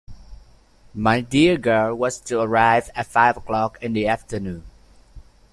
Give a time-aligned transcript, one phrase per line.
[0.95, 4.63] My dear girl was to arrive at five o'clock in the afternoon.